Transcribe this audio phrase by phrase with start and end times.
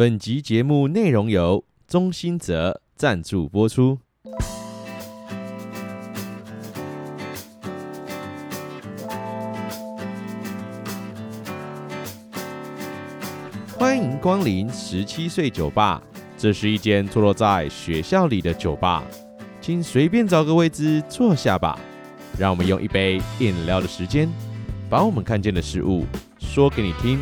[0.00, 3.98] 本集节目内容由中兴泽赞助播出。
[13.76, 16.02] 欢迎光临十七岁酒吧，
[16.38, 19.04] 这是一间坐落在学校里的酒吧，
[19.60, 21.78] 请随便找个位置坐下吧。
[22.38, 24.26] 让我们用一杯饮料的时间，
[24.88, 26.06] 把我们看见的事物
[26.38, 27.18] 说给你听。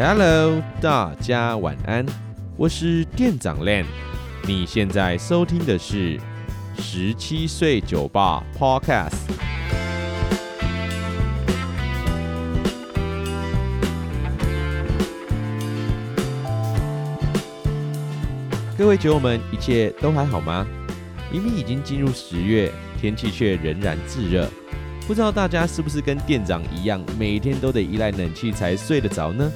[0.00, 2.06] Hello，大家晚安，
[2.56, 3.84] 我是店长 Len。
[4.46, 6.20] 你现在收听的是
[6.78, 9.16] 十七岁酒吧 Podcast。
[18.78, 20.64] 各位酒友们，一切都还好吗？
[21.32, 24.48] 明明已经进入十月，天气却仍然炙热。
[25.08, 29.50] 不知道大家是不是跟店长一样，每天都得依赖冷气才睡得着呢？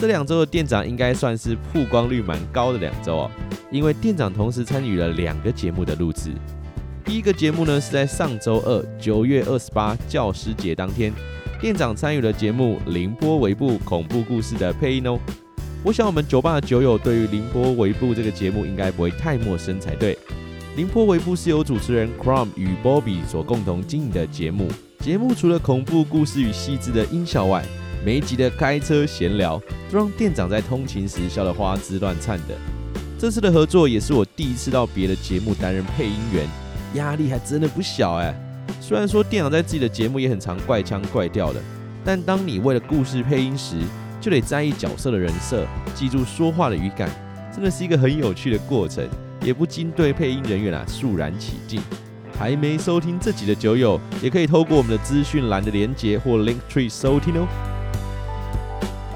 [0.00, 3.30] 这两周的店长应该算是曝光率蛮高的两周哦，
[3.68, 6.30] 因为店长同时参与了两个节目的录制。
[7.04, 11.12] 第一个节目呢是在上周二九月二十八教师节当天，
[11.60, 15.18] 店长参与了节目《凌波微步恐怖故事》的配音哦。
[15.82, 20.14] 我想我们酒吧的酒友对于《凌波微步》这个节目应该不会太陌生才对。
[20.76, 24.68] 《凌波微步》是由主持人 Crom 与 Bobby 所共同经营的节目，
[25.00, 27.64] 节目除了恐怖故事与细致的音效外，
[28.08, 29.60] 每一集的开车闲聊
[29.92, 32.56] 都让店长在通勤时笑得花枝乱颤的。
[33.18, 36.48] 这次的合作也是我第一次到别的节目担任配音员，
[36.94, 38.34] 压力还真的不小哎。
[38.80, 41.60] 虽然说店长在自己的节目也很常怪腔怪调的，
[42.02, 43.76] 但当你为了故事配音时，
[44.22, 47.10] 就得在意角色的人设，记住说话的语感，
[47.54, 49.06] 真的是一个很有趣的过程，
[49.42, 51.78] 也不禁对配音人员啊肃然起敬。
[52.38, 57.46] 还没收听这集的酒友，也可以透过我们的资讯栏的连接或 Linktree 收听哦。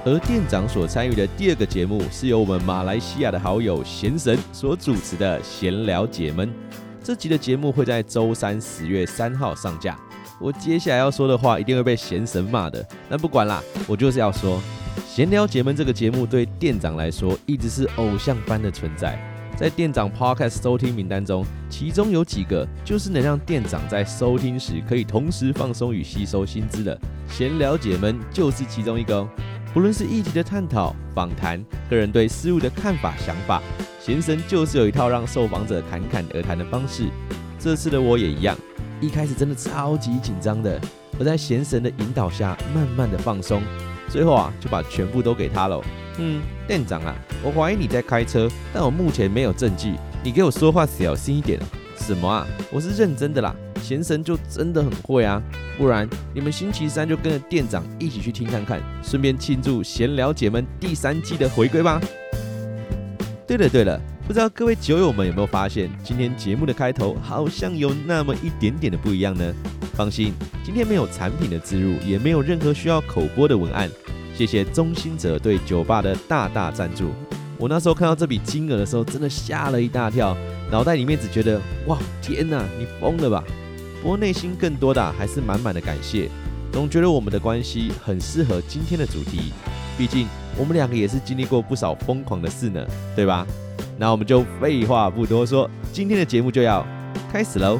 [0.04, 6.48] 而店长所参与的第二个节目，是由我们马来西亚的好友贤神所主持的《闲聊解闷》。
[7.04, 9.96] 这集的节目会在周三十月三号上架。
[10.40, 12.84] 我接下来要说的话，一定会被闲神骂的。
[13.08, 14.58] 那不管啦，我就是要说，
[15.06, 19.16] 《闲聊解闷》这个节目对店长来说，一直是偶像般的存在。
[19.56, 26.96] 在店长 Podcast 收听名单中，其中有几个就是能让店长在收听时可以同时放松与吸收新知的。
[27.32, 29.28] 《闲聊解闷》就是其中一个哦。
[29.72, 33.62] 不论是议题的探讨、访谈、个人对事物的看法、想法，
[33.98, 37.08] 贤神就是有一套让受访者侃侃而谈的方式。
[37.58, 38.54] 这次的我也一样，
[39.00, 40.78] 一开始真的超级紧张的，
[41.18, 43.62] 而在贤神的引导下，慢慢的放松，
[44.10, 45.82] 最后啊就把全部都给他了。
[46.18, 51.58] 嗯，店长啊，我怀疑你在开车，但我目前没有证据，你给我说话小心一点。
[51.96, 52.46] 什么啊？
[52.70, 55.42] 我是认真的啦，贤神就真的很会啊。
[55.76, 62.00] 不然，你们星期三就跟着店长一起去听看看，顺便庆祝《闲聊解们》第三季的回归吧。
[63.46, 69.52] 对了对了，不知道各位酒友们有没有发现，今天节目的开头好像有那么一点点的不一样呢？
[69.94, 70.32] 放心，
[70.64, 73.90] 今天没有产品的植入，也没有任何需要口播的文案。
[74.34, 77.10] 谢谢中心者对酒吧的大大赞助。
[77.58, 80.36] 我那时候看到这笔金额的时候，真的吓了一大跳，
[80.70, 83.44] 脑袋里面只觉得哇，天哪，你疯了吧！
[84.02, 86.28] 不过内心更多的还是满满的感谢，
[86.72, 89.52] 总觉得我们的关系很适合今天的主题。
[89.96, 90.26] 毕竟
[90.58, 93.46] 我们两个也是经历过不少疯狂的事呢，对吧？
[93.96, 96.84] 那我们就废话不多说，今天的节目就要
[97.30, 97.78] 开始喽。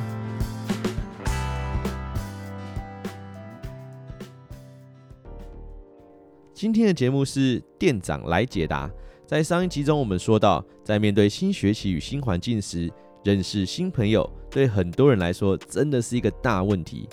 [6.54, 8.88] 今天的节目是店长来解答。
[9.26, 12.88] 在上一集中，我们说到，在面对新学期与新环境时，
[13.24, 17.08] 认识新朋友对很多人来说真的是一个大问题，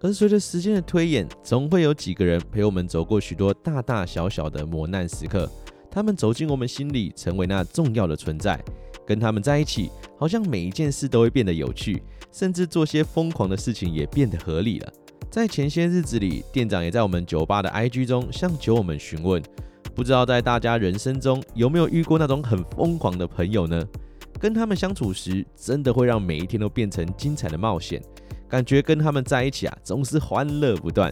[0.00, 5.50] 而随着时间的推演，总会有几个人陪我们走过许多大大小小的磨难时刻。
[5.90, 8.62] 他们走进我们心里，成为那重要的存在。
[9.06, 12.02] 跟他们在一起，好像每一件事都会变得有趣，
[12.32, 14.92] 甚至做些疯狂的事情也变得合理了。
[15.30, 19.42] 在前些日子里，店长也在我们酒吧的 IG 中向酒友们询问，
[19.94, 23.86] 不知道在大家人生中有没有遇过那种很疯狂的朋友呢？
[24.44, 27.98] 跟他们相处时，真的会让每一天都变成精彩的冒险。
[28.46, 31.10] 感觉跟他们在一起啊，总是欢乐不断。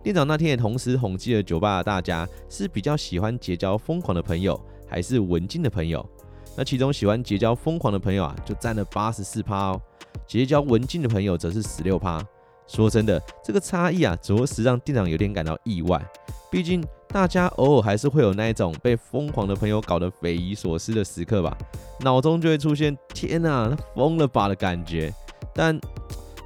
[0.00, 6.08] 店长那天也同时统计了酒吧的大家是比较喜欢结交疯狂的朋友，还是文静的朋友。
[6.56, 9.82] 那其中喜欢结交疯狂的朋友啊，就占了八十四趴哦，
[10.24, 12.24] 结交文静的朋友则是十六趴。
[12.68, 16.00] 说真的，这个差异啊，着实让店长有点感到意外。
[16.48, 21.58] 毕竟大家偶尔还是会有那一种被疯狂的朋友搞得匪夷所思的时刻吧，
[22.00, 25.12] 脑中就会出现“天哪，疯了吧”的感觉。
[25.54, 25.78] 但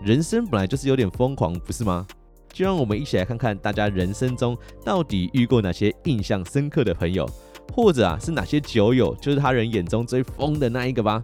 [0.03, 2.07] 人生本来就是有点疯狂，不是吗？
[2.53, 7.29] 就让我们一起来看看大家人生中到底遇过哪些印象深刻的朋友，
[7.75, 11.23] 或者啊是哪些酒友，就是他人眼中最疯的那一个吧。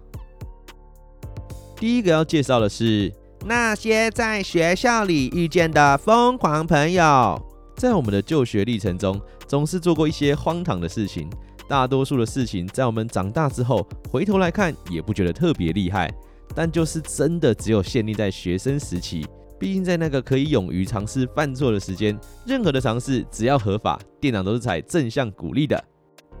[1.75, 3.13] 第一个要介绍的是
[3.45, 7.39] 那些在学校里遇见的疯狂朋友，
[7.75, 11.29] 在我们的就学历程中，总是做过一些荒唐的事情。
[11.69, 16.11] 大多数的事情，在我们长大之后回头来看，也不觉得特别厉害，
[16.55, 19.25] 但就是真的只有限定在学生时期。
[19.59, 22.17] 毕竟在那个可以勇于尝试犯错的时间，
[22.47, 25.81] 任何的尝试只要合法，店长都是采正向鼓励的。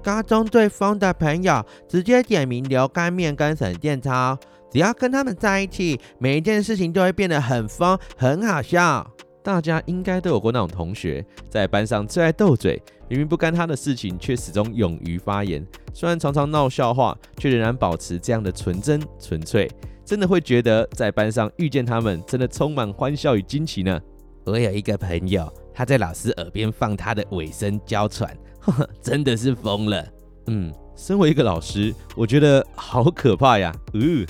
[0.01, 4.39] 高中最疯的朋友直接点名流干面跟沈殿超，
[4.71, 9.05] 只要跟他们在一起，每一件事情都会变得很疯，很好笑。
[9.43, 15.65] 大家应该都有过那种同学，在班上最爱斗嘴，明明不干他的事情，却始终勇于发言。
[15.93, 19.69] 虽然常常闹笑话，却仍然保持这样的纯真纯粹。
[20.05, 24.01] 真的会觉得在班上遇见他们，真的充满欢笑与惊奇呢。
[24.43, 30.03] 我有一个朋友，他在老师耳边放他的尾声娇喘，呵呵，真的是疯了。
[30.47, 33.71] 嗯，身为一个老师，我觉得好可怕呀。
[33.93, 34.25] 嗯，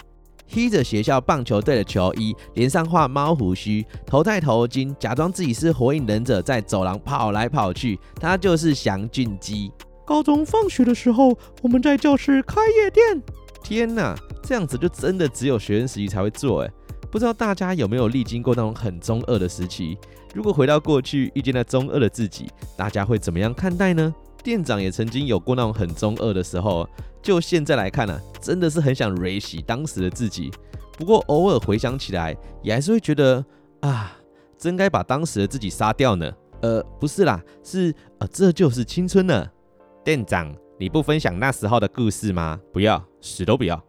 [0.49, 7.99] 披着学校棒球队的球衣，脸上画猫胡须，头戴头巾，假装自己是火影忍者，在走廊跑来跑去。
[8.15, 9.71] 他就是详俊基。
[10.05, 13.21] 高中放学的时候，我们在教室开夜店。
[13.61, 14.17] 天哪！
[14.41, 16.71] 这样子就真的只有学生时期才会做哎，
[17.11, 19.95] 不知道大家有没有历经过那种很中二的时期？
[20.33, 24.11] 如果回到过去遇见那中二的自己，大家会怎么样看待呢？
[24.43, 26.87] 店长也曾经有过那种很中二的时候，
[27.21, 30.51] 就现在来看呢、真的是很想瑞洗当时的自己。
[30.97, 33.43] 不过偶尔回想起来，也还是会觉得
[33.81, 34.17] 啊，
[34.57, 36.31] 真该把当时的自己杀掉呢。
[36.61, 39.47] 呃，不是啦，是呃，这就是青春呢。
[40.03, 42.59] 店长，你不分享那时候的故事吗？
[42.73, 43.81] 不要，死都不要。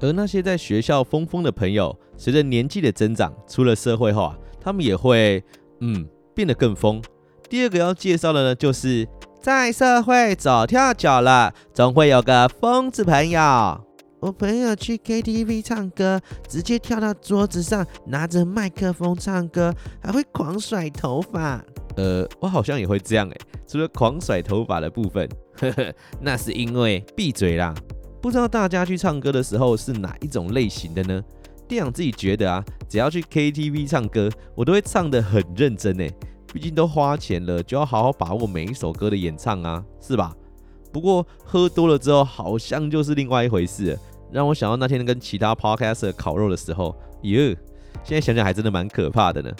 [0.00, 5.44] 而那些在学校疯疯的朋友，随着年纪的增长，出了社会后啊，他们也会
[5.80, 7.00] 嗯变得更疯。
[7.50, 9.04] 第二个要介绍的呢，就是
[9.42, 13.40] 在社会走跳久了，总会有个疯子朋友。
[14.20, 21.60] 我朋友去 KTV 唱歌，直接跳到桌子上，拿着麦克风唱歌，还会狂甩头发。
[21.96, 27.74] 呃，我好像也会这样诶，除了狂甩头发的部分，呵呵，那是因为闭嘴啦。
[28.22, 31.20] 不知道大家去唱歌的时候是哪一种类型的呢？
[31.66, 36.14] 店长自己觉得啊，只要去 KTV 唱歌，我都会唱得很认真诶。
[36.52, 40.34] 毕竟都花钱了，就要好好把握每一首歌的演唱啊，是吧？
[40.92, 43.98] 不过喝多了之后，好像就是另外一回事，
[44.32, 47.56] 让我想到那天跟其他 Podcaster 烤肉的时候，哟，
[48.02, 49.50] 现在想想还真的蛮可怕的呢。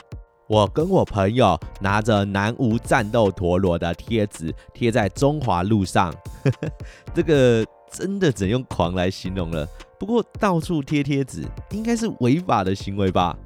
[0.48, 6.12] 我跟我朋友拿着南无战斗陀螺的贴纸贴在中华路上，
[6.44, 6.68] 呵呵，
[7.14, 7.64] 这个。
[7.92, 9.66] 真的只能用狂来形容了。
[9.98, 11.42] 不过到处贴贴纸
[11.72, 13.36] 应该是违法的行为吧？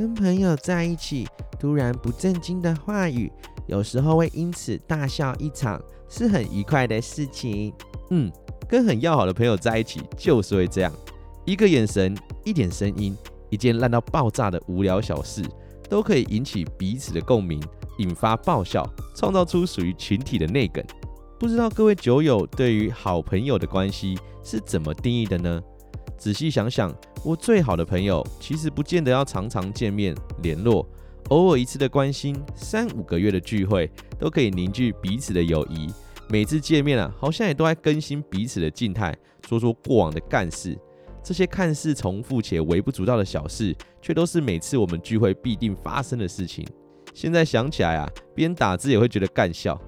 [0.00, 3.30] 跟朋友在一起，突然不正经的话语，
[3.66, 7.70] 有时候会因此大笑一场，是很愉快的事情。
[8.08, 8.32] 嗯，
[8.66, 10.90] 跟很要好的朋友在一起就是会这样，
[11.44, 12.16] 一个眼神、
[12.46, 13.14] 一点声音、
[13.50, 15.44] 一件烂到爆炸的无聊小事，
[15.86, 17.62] 都可以引起彼此的共鸣，
[17.98, 18.82] 引发爆笑，
[19.14, 20.82] 创造出属于群体的内梗。
[21.38, 25.62] 不知道各位酒友对于好朋友的关系是怎么定义的呢？
[26.20, 26.94] 仔细想想，
[27.24, 30.86] 我最好的朋友其实不见得要常常见面联络，
[31.30, 35.90] 偶尔一次的关心，三五个月的聚会，都可以凝聚彼此的友谊。
[36.28, 39.16] 每次见面啊，好像也都在更新彼此的静态，
[39.48, 40.78] 说说过往的干事。
[41.24, 46.66] 这些看似重复且微不足道的小事，却都是每次我们聚会必定发生的事情。
[47.14, 49.80] 现在想起来啊，边打字也会觉得干笑。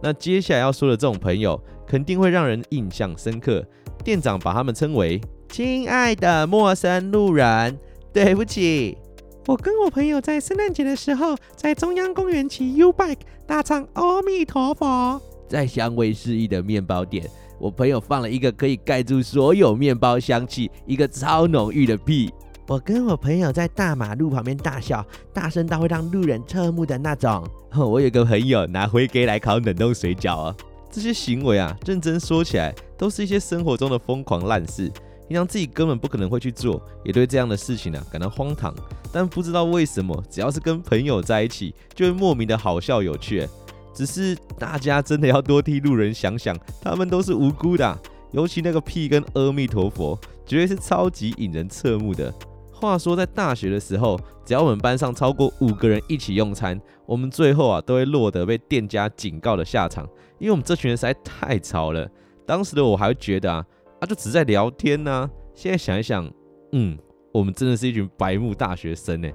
[0.00, 3.66] 那接下来要说的这种朋友，肯定会让人印象深刻。
[4.04, 7.78] 店长把他们称为“亲爱的陌生路人”。
[8.12, 8.98] 对不起，
[9.46, 15.20] 我跟我朋友在圣诞节的时候，在中央公园骑 U bike，大唱“阿弥陀佛”。
[15.48, 17.28] 在香味四溢的面包店，
[17.58, 22.32] 我朋友放了一个可以盖住所有面包香气，一个超浓郁的屁。
[22.66, 27.44] 我跟我朋友在大马路旁边大笑，大声到会让路人侧目的那种。
[27.76, 30.56] 我有个朋友拿灰给来烤冷冻水饺啊，
[30.90, 34.90] 这些行为啊，认真说起来，都是一些生活中的疯狂烂事，
[35.30, 38.74] 平常自己根本不可能会去做，也对这样的事情啊感到荒唐。
[39.12, 43.48] 但不知道为什么，只要是跟朋友在一起，就会莫名的好笑有趣。
[43.94, 47.96] 只是大家真的要多替路人想想，他们都是无辜的，
[48.32, 52.34] 尤其那个屁跟阿弥陀佛，绝对是超级引人侧目的。
[52.72, 60.04] 话说，在大学的时候，只要我们班上超过五个人一起用餐，我们最后啊都会落得被店家警告的下场，
[60.40, 62.10] 因为我们这群人实在太吵了。
[62.44, 63.64] 当时的我还会觉得啊，
[64.00, 65.30] 啊就只在聊天呢、啊。
[65.54, 66.28] 现在想一想，
[66.72, 66.98] 嗯，
[67.32, 69.28] 我们真的是一群白目大学生呢。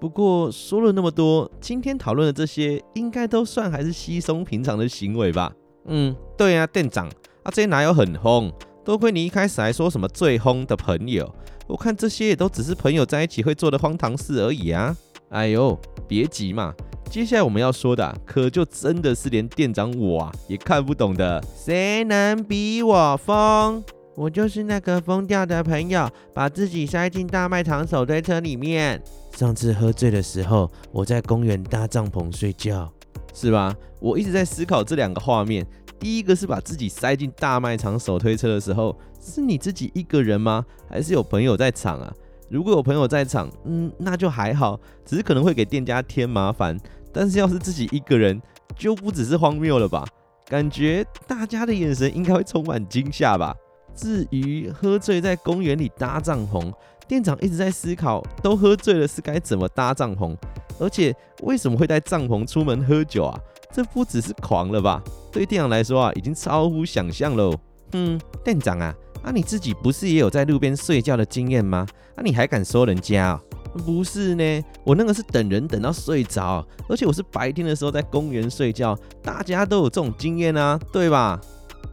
[0.00, 5.52] 不过说了那么多，今天讨论的这些，应该都算还是稀松平常的行为吧？
[5.86, 7.06] 嗯，对啊，店长，
[7.42, 8.52] 啊，这些哪有很疯？
[8.84, 11.34] 多亏你一开始还说什么最疯的朋友，
[11.66, 14.94] 我看这些也都只是朋友在一起会做的荒唐事而已啊！
[15.30, 16.74] 哎呦，别急嘛，
[17.08, 21.42] 接下来我们要说的，可就真的是连店长我啊也看不懂的。
[21.56, 23.82] 谁能比我疯？
[24.16, 29.02] 我就是那个疯掉的朋友，把自己塞进大卖场手推车里面。
[29.36, 32.92] 上次喝醉的时候，我在公园搭帐篷睡觉，
[33.32, 33.74] 是吧？
[34.00, 35.66] 我一直在思考这两个画面。
[35.98, 40.64] 第一个是把自己塞进大卖场手推车的时候，是你自己一个人吗？
[40.88, 42.12] 还是有朋友在场啊？
[42.48, 46.78] 如果有朋友在场，嗯，那就还好，只是可能会给店家添麻烦。
[47.12, 48.40] 但是要是自己一个人，
[48.76, 50.06] 就不只是荒谬了吧？
[50.46, 53.56] 感觉大家的眼神应该会充满惊吓吧？
[53.94, 56.72] 至于喝醉在公园里搭帐篷，
[57.06, 60.36] 店长一直在思考，都喝醉了是该怎么搭帐篷，
[60.78, 63.38] 而且为什么会带帐篷出门喝酒啊？
[63.72, 65.02] 这不只是狂了吧？
[65.32, 67.54] 对店长来说啊，已经超乎想象喽。
[67.92, 71.86] 嗯，店长啊，啊你自己不是也有在路边睡觉的经验吗？
[72.16, 73.40] 啊你还敢说人家哦？
[73.84, 81.40] 不是呢，我那个是等人等到睡着，而且我是白天的时候在公园睡觉，大家都有这种经验啊，对吧？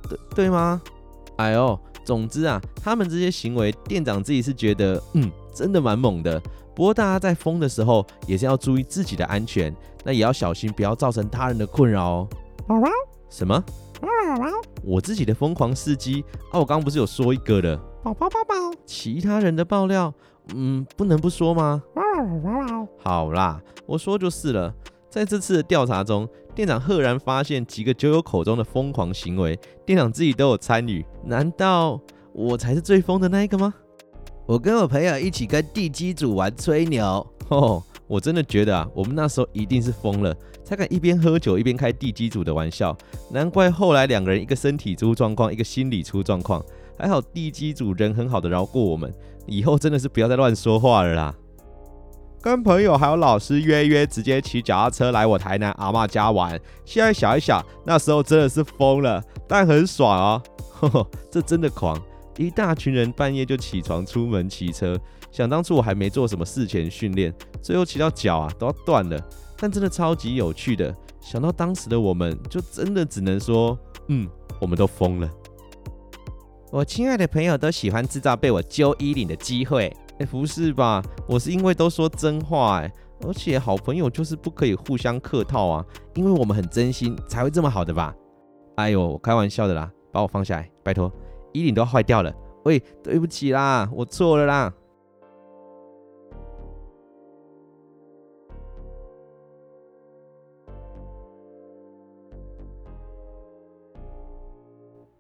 [0.08, 0.80] 对对吗？
[1.38, 6.42] 哎呦，总之啊，他们这些行为，店长自己是觉得，嗯，真的蛮猛的。
[6.74, 12.30] 不过大家在疯的时候，也是要注意自己的安全，那也要小心，不要造成他人的困扰哦。
[13.30, 13.64] 什么？
[14.84, 16.58] 我自己的疯狂事迹啊！
[16.60, 17.78] 我刚刚不是有说一个的？
[18.04, 18.56] 宝宝宝宝，
[18.86, 20.12] 其他人的爆料，
[20.56, 21.84] 嗯，不能不说吗？
[22.98, 24.74] 好啦，我说就是了。
[25.12, 26.26] 在这次的调查中，
[26.56, 31.06] 店长赫然发现几个酒友口中的疯狂行为，店长自己都有参与。
[31.26, 32.00] 难道
[32.32, 33.74] 我才是最疯的那一个吗？
[34.46, 37.28] 我跟我朋友一起跟地基主玩吹牛。
[37.50, 40.34] 哦，我真的觉得啊，我们那时候一定是疯了。
[40.64, 42.98] 才敢一边喝酒一边开地基主的玩笑，
[43.32, 46.64] 难怪后来两个人一个身体出状况，一个心理出状况。
[46.98, 49.14] 还好地基主人很好的饶过我们，
[49.46, 51.36] 以后真的是不要再乱说话了啦。
[52.42, 56.60] 跟朋友还有老师约约，直接骑脚踏车来我台南阿嬷家玩。
[56.84, 60.42] 现在想一想，那时候真的是疯了，但很爽啊！
[60.72, 61.96] 呵呵，这真的狂，
[62.38, 65.00] 一大群人半夜就起床出门骑车。
[65.32, 67.32] 想当初我还没做什么事前训练，
[67.62, 69.22] 最后骑到脚啊都要断了。
[69.56, 74.28] 但真的超级有趣的，想到当时的我们，就真的只能说，嗯，
[74.60, 75.30] 我们都疯了。
[76.72, 79.96] 我亲爱的朋友都喜欢制造被我揪衣领的机会。
[80.22, 81.02] 哎，不是吧？
[81.28, 82.94] 我是因为都说真话哎，
[83.26, 88.16] 而且好朋友就是不可以互相客套啊，因为我们很真心才会这么好的吧？
[88.76, 91.12] 哎呦，我开玩笑的啦，把我放下来，拜托，
[91.54, 92.32] 衣领都坏掉了。
[92.66, 94.72] 喂，对不起啦，我错了啦。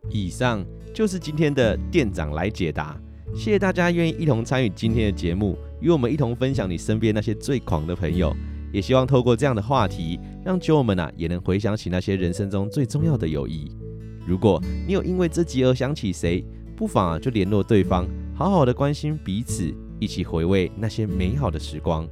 [0.09, 2.99] 以上就是今天的店长来解答，
[3.33, 8.35] 谢谢大家愿意一同参与今天的节目，与我们一同分享你身边那些最狂的朋友。
[8.73, 13.71] 也希望透过这样的话题，让酒友们啊也能回想起那些人生中最重要的友谊。
[14.25, 16.45] 如果你有因为这集而想起谁，
[16.75, 22.07] 不妨啊就联络对方，好好的关心彼此，一起回味那些美好的时光。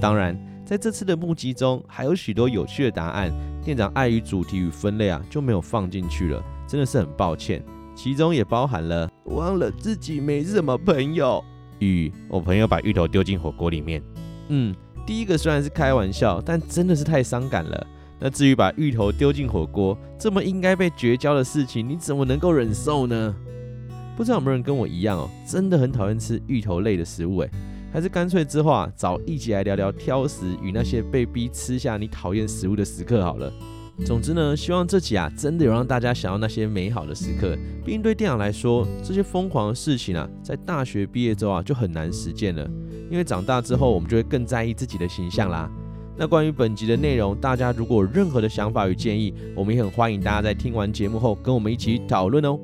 [0.00, 3.32] 当然，在这次的募集中，还有许多有趣的答案，
[3.64, 6.42] 店长碍于主题与分类啊就没有放进去了。
[6.68, 7.62] 真的是很抱歉，
[7.94, 11.42] 其中也包含了忘了自己没什么朋友
[11.78, 14.02] 与我朋友把芋头丢进火锅里面。
[14.48, 14.74] 嗯，
[15.06, 17.86] 第一个虽然是开玩笑，但真的是太伤感了。
[18.18, 23.34] 那至于把芋头丢进火锅这么应该被绝交的事情，你怎么能够忍受呢？
[24.16, 27.50] 不知道有没有人跟我一样哦，真的很讨厌吃芋头类的食物诶，
[27.92, 33.52] 还是干脆之后啊，找一起来聊聊挑食与那些被逼吃下你讨厌食物的时刻好了。
[34.04, 37.56] 总之呢，希望这集啊，真的有让大家想要那些美好的时刻。
[37.84, 42.68] 毕竟对店长来说，这些疯狂的事情啊，在大学毕业之后啊，就很难实践了。
[43.10, 45.70] 因为长大之后，我们就会更在意自己的形象啦。
[46.16, 52.58] 那关于本集的内容，大家如果有任何的想法与建议，我们也很欢迎大家在听完节目后跟我们一起讨论哦。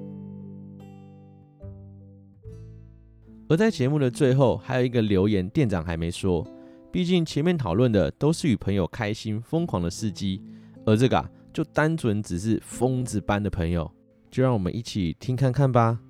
[3.49, 6.45] 而在节目的最后，还有一个留言，店长还没说。
[6.91, 10.43] 毕竟前面讨论的都是与朋友开心疯狂的事迹。
[10.89, 13.91] 而这个，就单纯只是疯子般的朋友，
[14.31, 16.01] 就让我们一起听看看吧。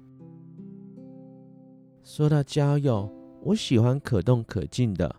[2.04, 5.16] 说到交友，我喜欢可动可静的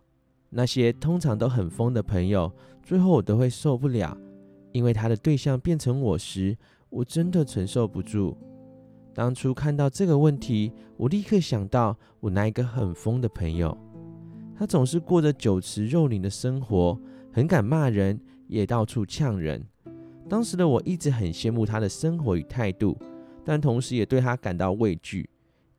[0.50, 2.50] 那些，通常都很疯的朋友，
[2.82, 4.18] 最后我都会受不了，
[4.72, 6.58] 因为他的对象变成我时，
[6.90, 8.38] 我真的承受不住。
[9.14, 13.78] 当初看到这个问题，我立刻想到我那一个很疯的朋友，
[14.56, 16.98] 他总是过着酒池肉林的生活，
[17.34, 18.18] 很敢骂人，
[18.50, 19.66] 也到处呛人。
[20.28, 22.98] 当时的我一直很羡慕他的生活与态度，
[23.46, 25.30] 但同时也对他感到畏惧，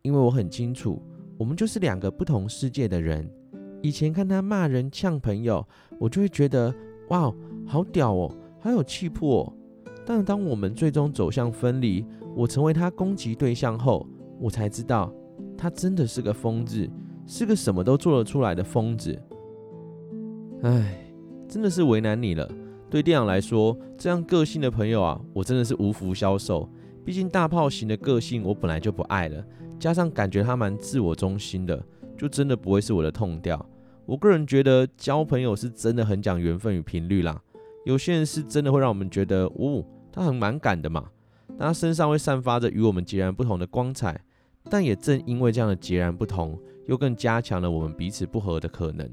[0.01, 1.03] 因为我很清楚，
[1.37, 3.31] 我们就是两个不同世界的人。
[3.83, 5.63] 以前看他骂人呛朋友，
[5.99, 6.75] 我就会觉得
[7.11, 7.31] 哇，
[7.67, 9.53] 好屌哦，好有气魄哦。
[10.07, 14.07] 但当我们最终走向分离，我成为他攻击对象后，
[14.41, 15.13] 我才知道
[15.59, 16.89] 他真的是个疯子。
[17.27, 19.17] 是个什么都做得出来的疯子，
[20.63, 21.07] 唉，
[21.47, 22.51] 真的是为难你了。
[22.91, 26.69] 对店长来说，这样个性的朋友啊，我真的是无福消受。
[27.05, 29.43] 毕竟大炮型的个性我本来就不爱了，
[29.79, 31.81] 加上感觉他蛮自我中心的，
[32.19, 33.65] 就真的不会是我的痛调。
[34.05, 37.41] 我个人觉得交朋友是真的很讲缘分与频率啦。
[37.87, 41.09] 有些人是真的会让我们觉得，哦，他很蛮感的嘛，
[41.51, 44.21] 但他身上会散发着与我们截然不同的光彩。
[44.69, 49.09] 但也正因为这样的截然不同，又更加强了我们彼此不合的可能。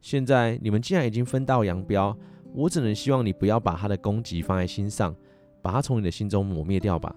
[0.00, 2.16] 现在你们既然已经分道扬镳，
[2.52, 5.14] 我只能希望你不要把他的攻击放在心上，
[5.62, 7.14] 把他从你的心中抹灭掉吧。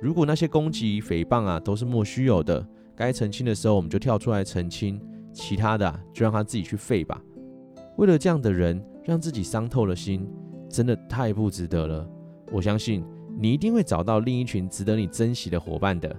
[0.00, 5.00] 如果那些攻击、诽谤啊都是莫须有的，该澄清的时候我们就跳出来澄清，
[5.32, 7.20] 其他的就让他自己去废吧。
[7.96, 10.28] 为了这样的人让自己伤透了心，
[10.68, 12.08] 真的太不值得了。
[12.52, 13.04] 我相信
[13.38, 16.14] 你一定会找到另一群值得你珍惜的伙伴的。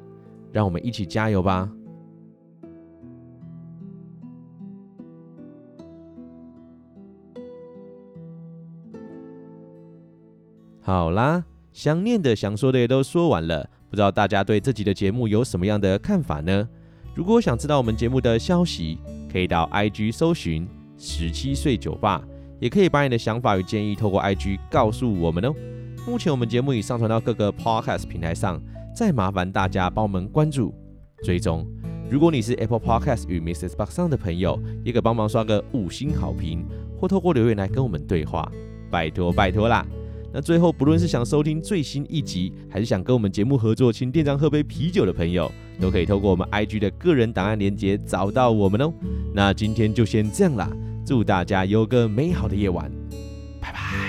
[0.52, 1.72] 让我们一起加油吧！
[10.90, 16.68] 好啦，想念的、想说的也都说完了，不知道大家对这集的节目有什么样的看法呢？
[17.14, 18.98] 如果想知道我们节目的消息，
[19.32, 20.68] 可以到 IG 搜寻
[20.98, 22.24] “十七岁酒吧”，
[22.60, 25.54] 也可以把你的想法与建议透过 IG 告诉我们哦。
[26.08, 28.60] 目前我们节目已上传到各个 Podcast 平台上。
[28.96, 30.74] 再麻烦大家帮我们关注、
[31.24, 31.68] 追踪。
[32.10, 36.66] 如果你是 Apple Podcast 与 Mrs Box 上的朋友，也可帮忙刷个五星好评，
[37.00, 38.52] 或透过留言来跟我们对话，
[38.90, 39.86] 拜托拜托啦！
[40.32, 48.94] 那最后，不论是想收听最新一集，还是想跟我们节目合作，请店长喝杯啤酒的朋友，都可以透过我们 IG 的个人档案连接找到我们哦。
[49.34, 50.72] 那今天就先这样啦，
[51.06, 52.92] 祝大家有个美好的夜晚，
[53.60, 54.09] 拜拜。